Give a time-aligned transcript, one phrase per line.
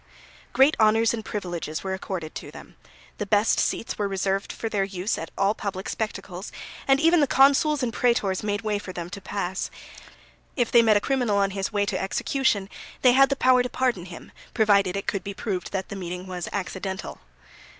[0.51, 2.75] Great honours and privileges were accorded to them;
[3.19, 6.51] the best seats were reserved for their use at all public spectacles,
[6.87, 9.69] and even the consuls and prætors made way for them to pass.
[10.55, 12.67] If they met a criminal on his way to execution
[13.03, 16.25] they had the power to pardon him, provided it could be proved that the meeting
[16.25, 17.21] was accidental.